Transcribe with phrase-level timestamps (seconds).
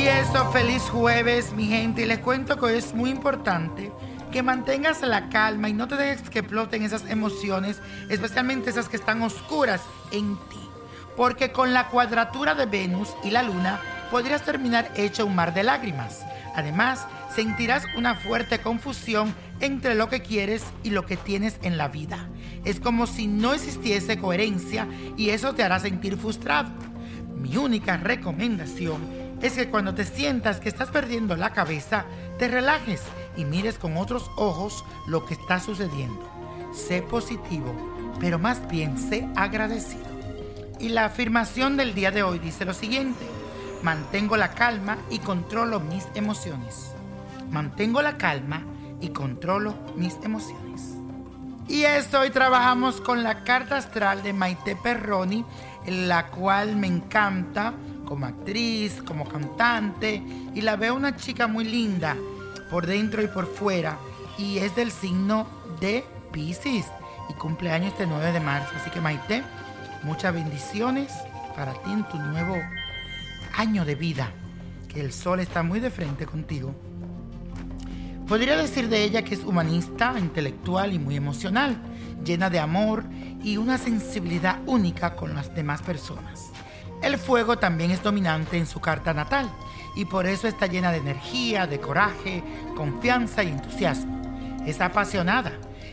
[0.00, 2.02] Y eso, feliz jueves, mi gente.
[2.02, 3.92] Y les cuento que es muy importante
[4.32, 8.96] que mantengas la calma y no te dejes que exploten esas emociones, especialmente esas que
[8.96, 10.60] están oscuras en ti.
[11.18, 13.78] Porque con la cuadratura de Venus y la Luna
[14.10, 16.20] podrías terminar hecho un mar de lágrimas.
[16.56, 17.06] Además,
[17.36, 22.30] sentirás una fuerte confusión entre lo que quieres y lo que tienes en la vida.
[22.64, 26.70] Es como si no existiese coherencia y eso te hará sentir frustrado.
[27.36, 32.04] Mi única recomendación es que cuando te sientas que estás perdiendo la cabeza,
[32.38, 33.02] te relajes
[33.36, 36.28] y mires con otros ojos lo que está sucediendo.
[36.74, 37.74] Sé positivo,
[38.20, 40.04] pero más bien sé agradecido.
[40.78, 43.24] Y la afirmación del día de hoy dice lo siguiente,
[43.82, 46.92] mantengo la calma y controlo mis emociones.
[47.50, 48.62] Mantengo la calma
[49.00, 50.94] y controlo mis emociones.
[51.66, 55.44] Y esto hoy trabajamos con la carta astral de Maite Perroni,
[55.86, 57.74] la cual me encanta
[58.10, 60.20] como actriz, como cantante,
[60.52, 62.16] y la veo una chica muy linda
[62.68, 63.98] por dentro y por fuera,
[64.36, 65.46] y es del signo
[65.78, 66.86] de Pisces,
[67.28, 68.74] y cumpleaños este 9 de marzo.
[68.74, 69.44] Así que Maite,
[70.02, 71.12] muchas bendiciones
[71.54, 72.56] para ti en tu nuevo
[73.56, 74.32] año de vida,
[74.88, 76.74] que el sol está muy de frente contigo.
[78.26, 81.80] Podría decir de ella que es humanista, intelectual y muy emocional,
[82.24, 83.04] llena de amor
[83.40, 86.50] y una sensibilidad única con las demás personas.
[87.02, 89.50] El fuego también es dominante en su carta natal
[89.96, 92.44] y por eso está llena de energía, de coraje,
[92.76, 94.20] confianza y entusiasmo.
[94.66, 95.52] Es apasionada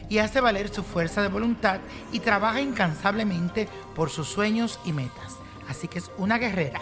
[0.09, 1.79] y hace valer su fuerza de voluntad
[2.11, 5.37] y trabaja incansablemente por sus sueños y metas.
[5.69, 6.81] Así que es una guerrera.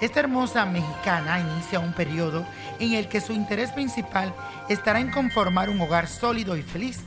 [0.00, 2.46] Esta hermosa mexicana inicia un periodo
[2.78, 4.32] en el que su interés principal
[4.68, 7.00] estará en conformar un hogar sólido y feliz.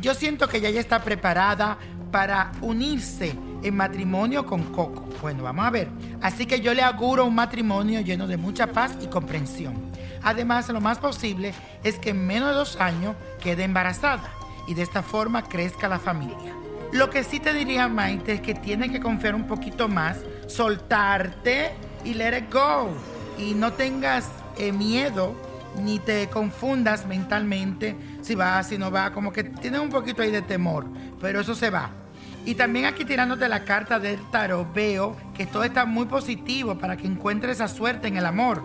[0.00, 1.78] Yo siento que ella ya está preparada
[2.10, 5.08] para unirse en matrimonio con Coco.
[5.20, 5.88] Bueno, vamos a ver.
[6.22, 9.74] Así que yo le auguro un matrimonio lleno de mucha paz y comprensión.
[10.22, 11.52] Además, lo más posible
[11.82, 14.30] es que en menos de dos años quede embarazada
[14.68, 16.54] y de esta forma crezca la familia.
[16.92, 21.72] Lo que sí te diría, Maite, es que tienes que confiar un poquito más, soltarte
[22.04, 22.90] y let it go.
[23.38, 25.34] Y no tengas eh, miedo
[25.82, 30.30] ni te confundas mentalmente si va, si no va, como que tienes un poquito ahí
[30.30, 30.86] de temor,
[31.20, 32.03] pero eso se va.
[32.46, 36.96] Y también aquí tirándote la carta del tarot veo que todo está muy positivo para
[36.96, 38.62] que encuentres esa suerte en el amor.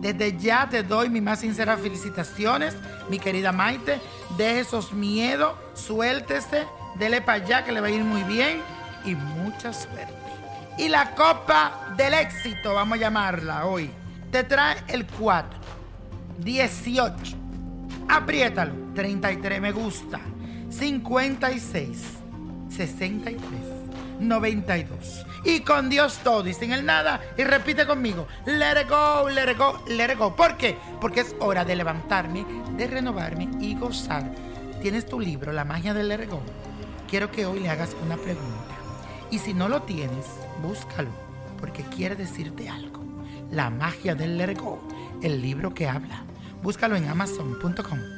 [0.00, 2.76] Desde ya te doy mis más sinceras felicitaciones,
[3.10, 4.00] mi querida Maite.
[4.36, 6.66] Deje esos miedos, suéltese,
[6.98, 8.60] dele para allá que le va a ir muy bien
[9.04, 10.14] y mucha suerte.
[10.78, 13.90] Y la copa del éxito, vamos a llamarla hoy,
[14.30, 15.58] te trae el 4,
[16.38, 17.36] 18,
[18.08, 20.20] apriétalo, 33 me gusta,
[20.70, 22.18] 56,
[22.78, 23.40] 63,
[24.20, 25.26] 92.
[25.44, 27.20] Y con Dios todo y sin el nada.
[27.36, 30.36] Y repite conmigo, let it go, let it go, let it go.
[30.36, 30.76] ¿Por qué?
[31.00, 32.46] Porque es hora de levantarme,
[32.76, 34.32] de renovarme y gozar.
[34.80, 36.40] Tienes tu libro, La magia del let it go.
[37.10, 38.76] Quiero que hoy le hagas una pregunta.
[39.30, 40.26] Y si no lo tienes,
[40.62, 41.10] búscalo,
[41.58, 43.02] porque quiere decirte algo.
[43.50, 44.80] La magia del let it go,
[45.20, 46.22] el libro que habla.
[46.62, 48.17] Búscalo en amazon.com.